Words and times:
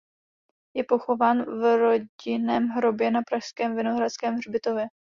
Je 0.75 0.83
pochován 0.83 1.43
v 1.45 1.77
rodinném 1.77 2.67
hrobě 2.67 3.11
na 3.11 3.21
pražském 3.21 3.75
Vinohradském 3.75 4.35
hřbitově. 4.35 4.87